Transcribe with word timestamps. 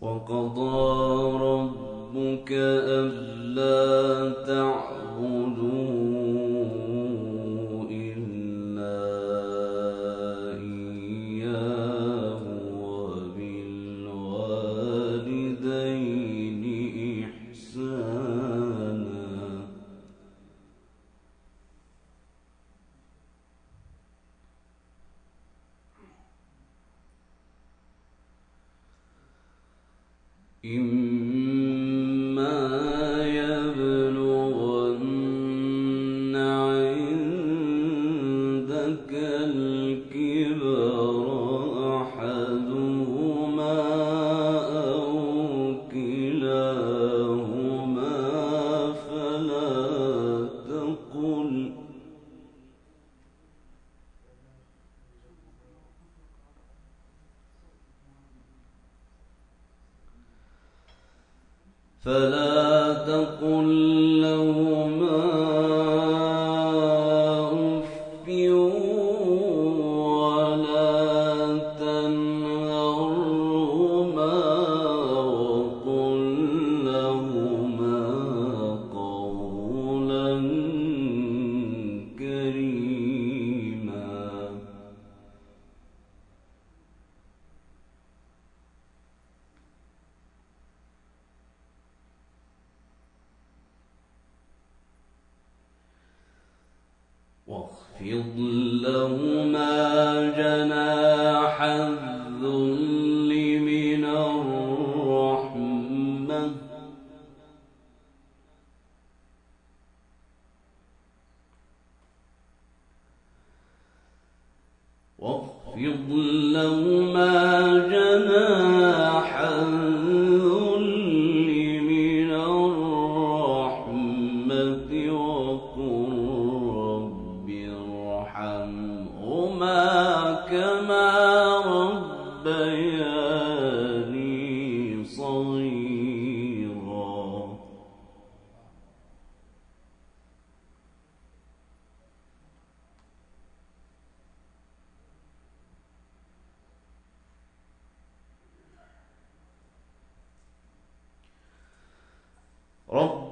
وقضى 0.00 1.38
ربك 1.42 2.52
ألا 2.52 4.32
تعبدوا 4.46 5.97
إن 30.64 31.27
في 97.98 98.14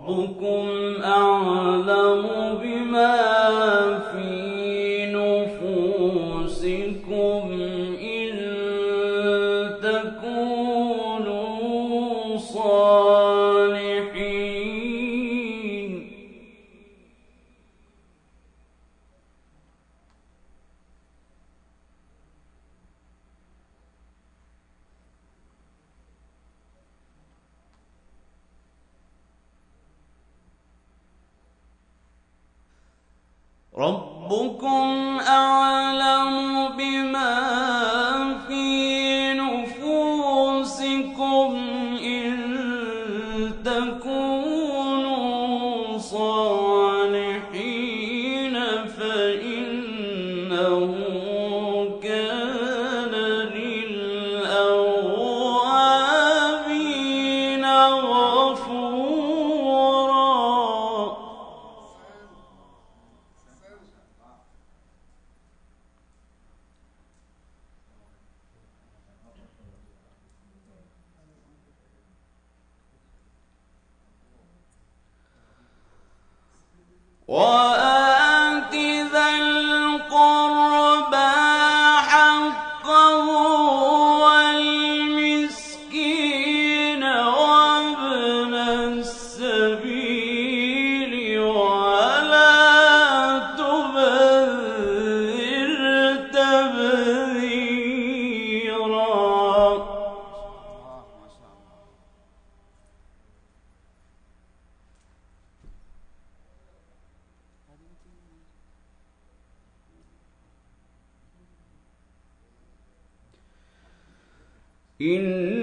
ربكم 0.09 0.67
أعلم 1.05 1.96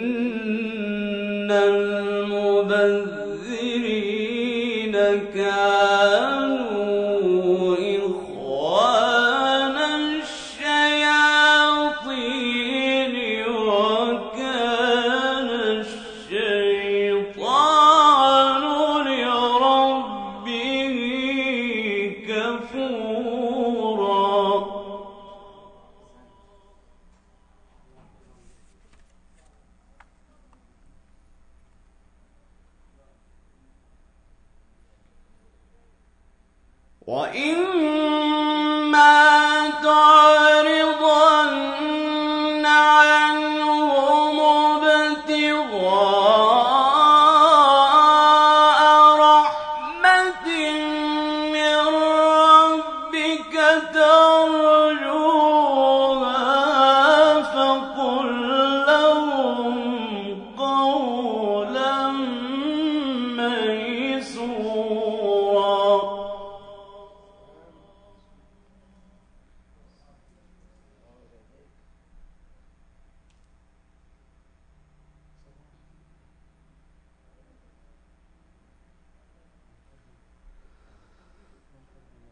إن 0.03 1.51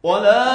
ولا 0.02 0.51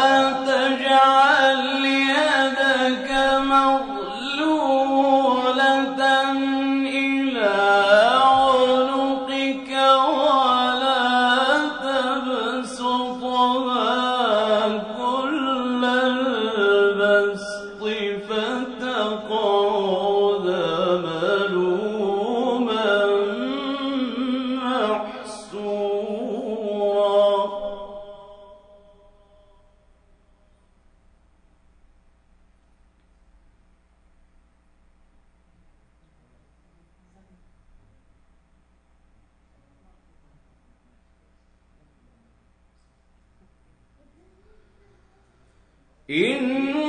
إن 46.10 46.87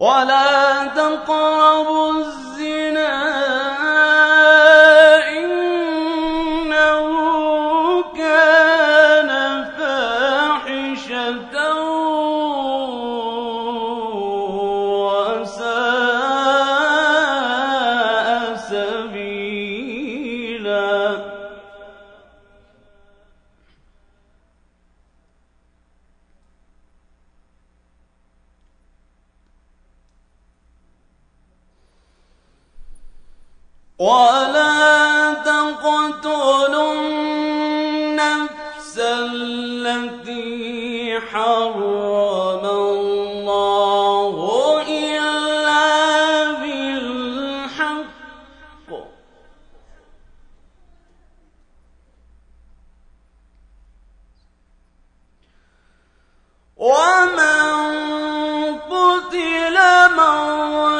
ولا 0.00 0.84
تقربوا 0.96 1.89
قتل 60.09 60.98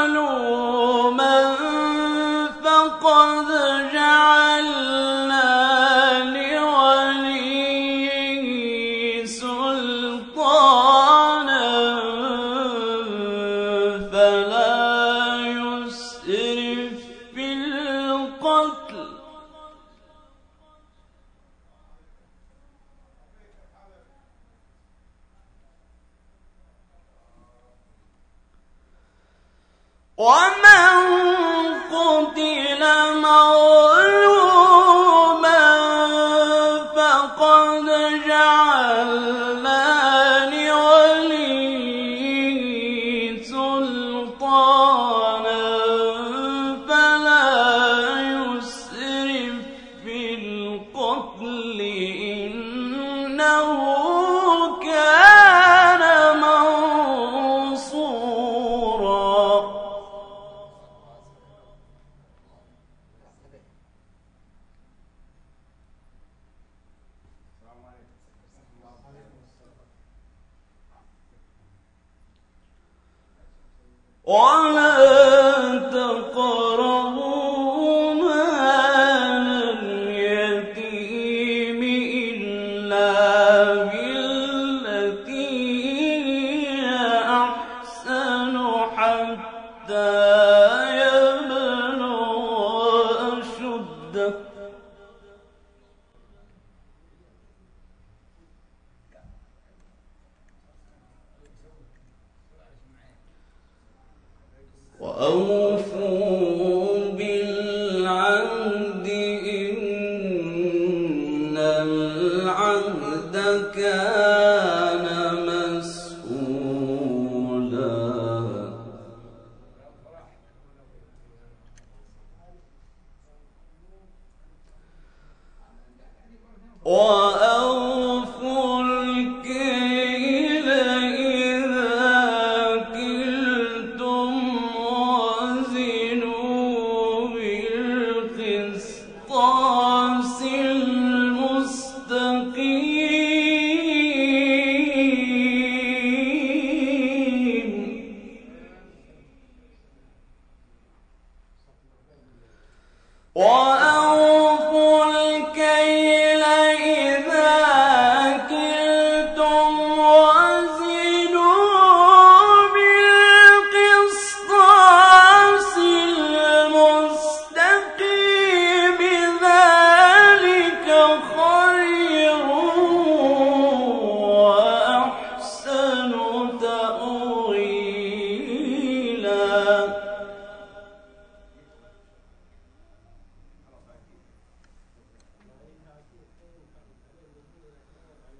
あ! 127.02 127.39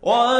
One. 0.00 0.39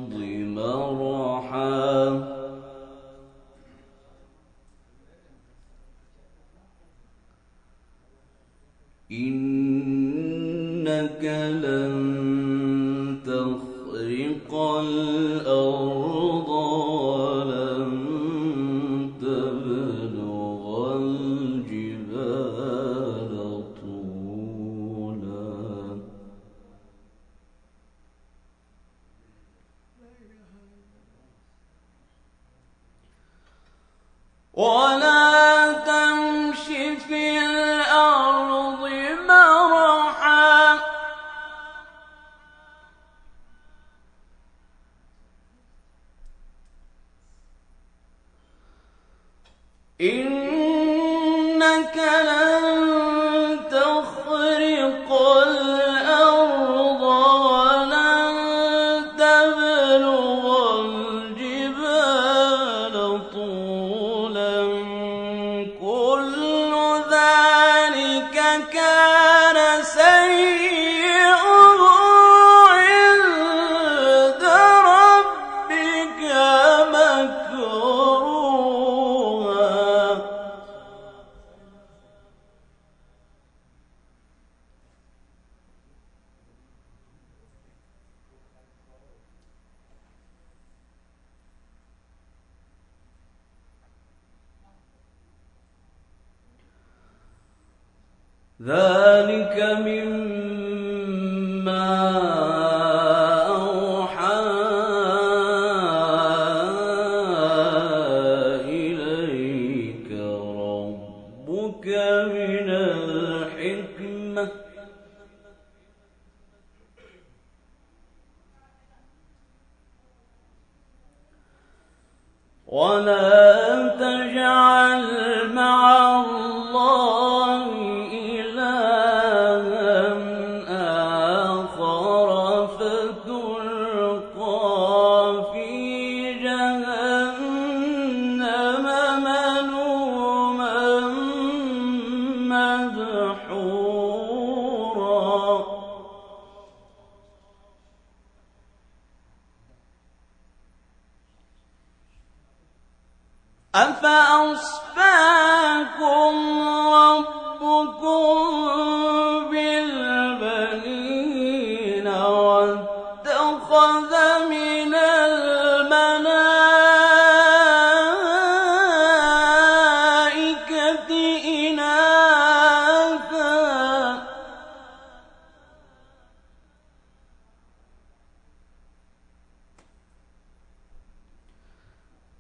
إلها 122.76 123.55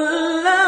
قل 0.00 0.59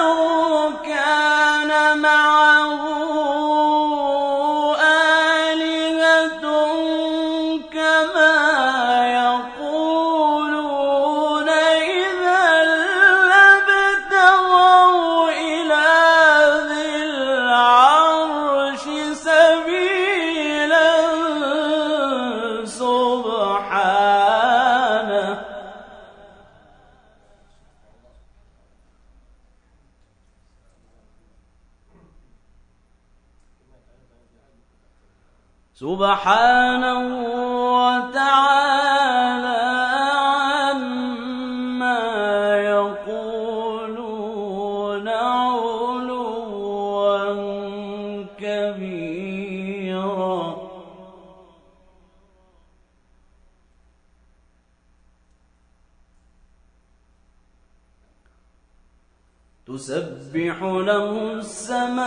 تسبح 59.67 60.63
له 60.63 61.33
السماوات 61.39 61.99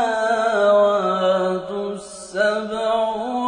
السبع 1.72 3.44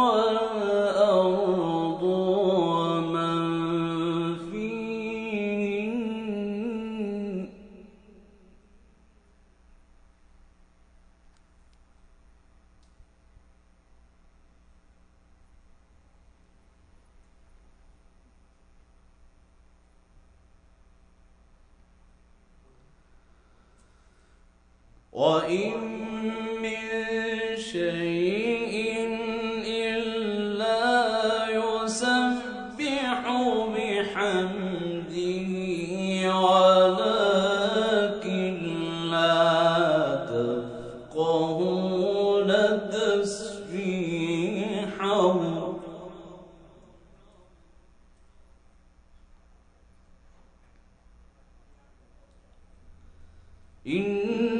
mm 54.24 54.30
-hmm. 54.38 54.57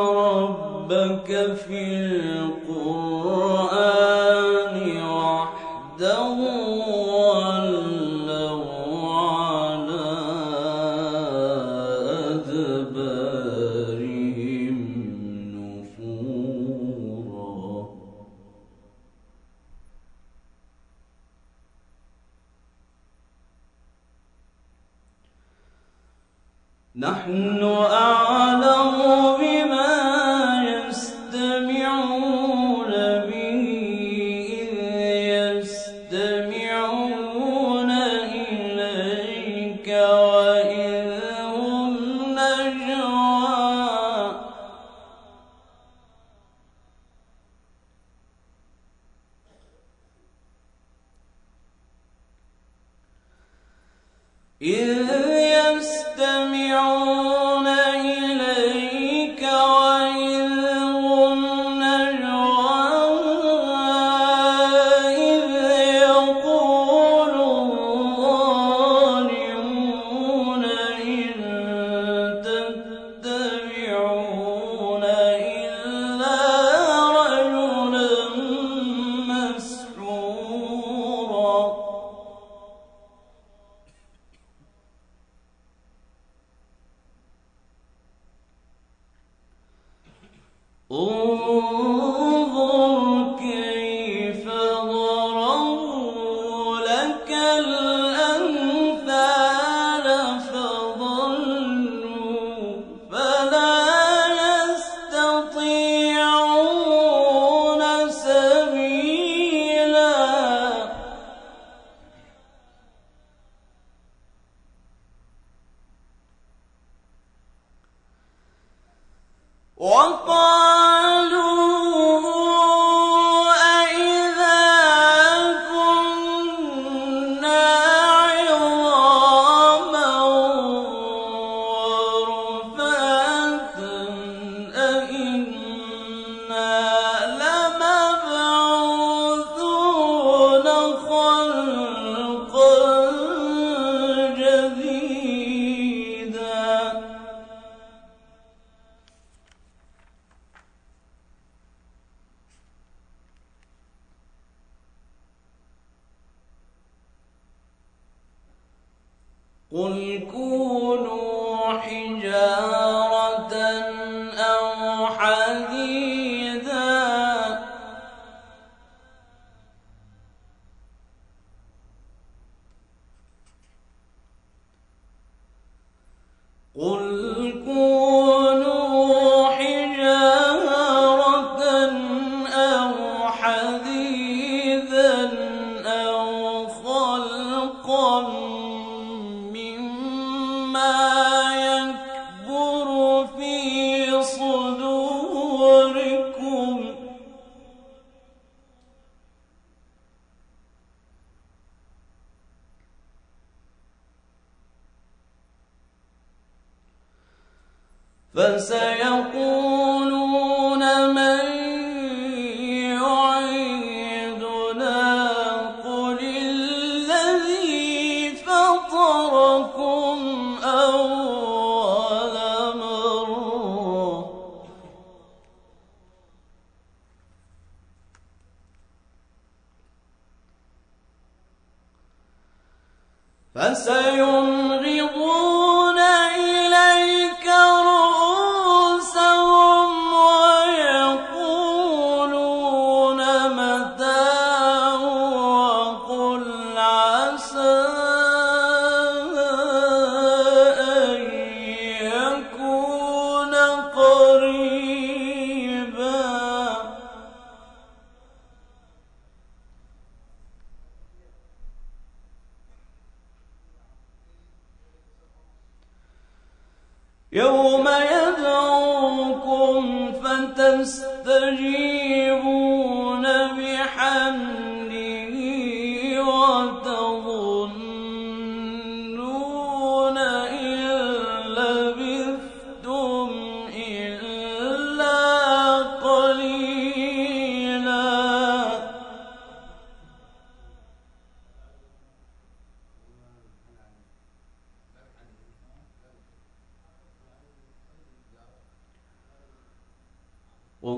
ربك 0.00 1.54
في 1.54 1.80
القرآن. 2.36 3.79
وإذ 60.20 60.69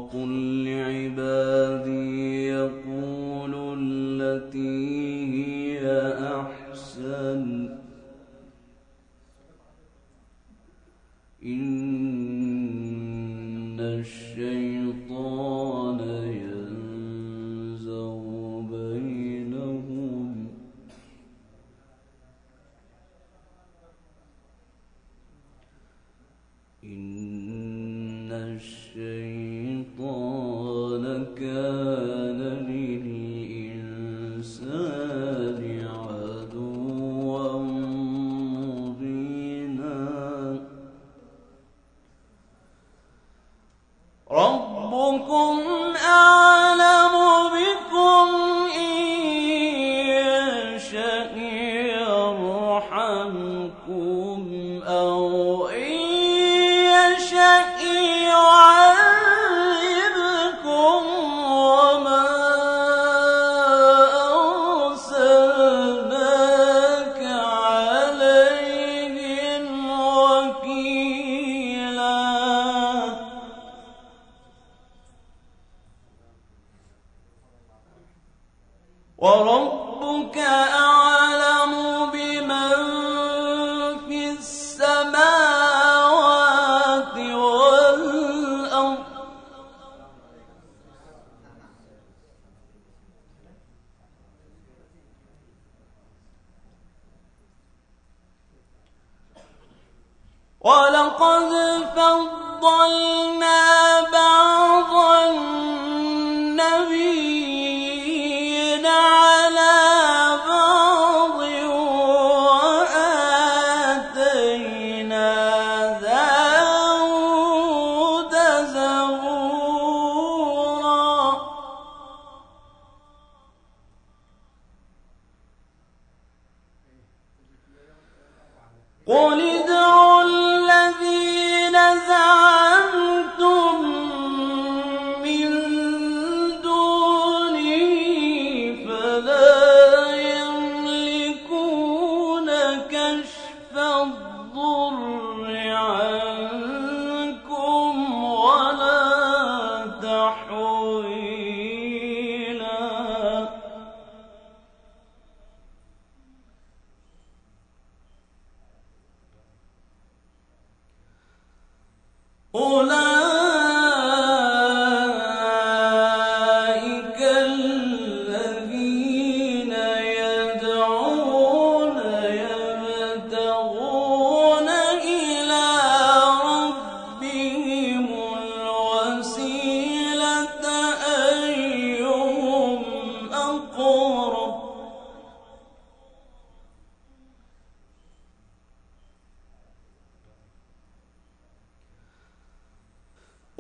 وقل 0.03 0.62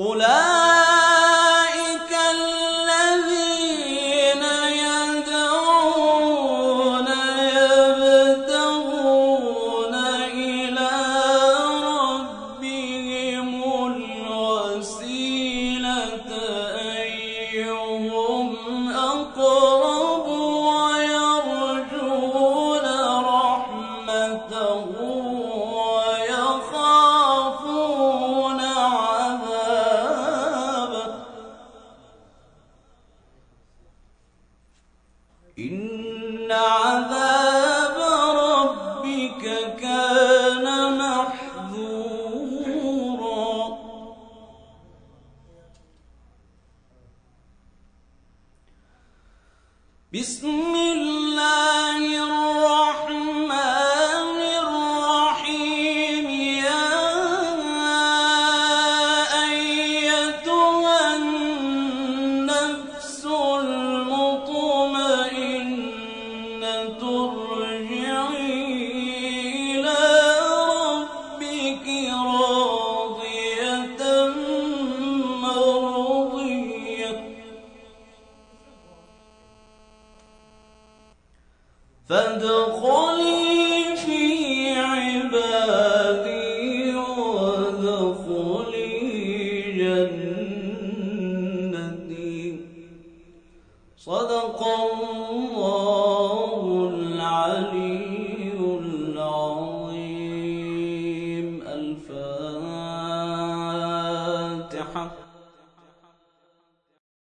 Hola. 0.04 0.31
بسم 50.14 50.46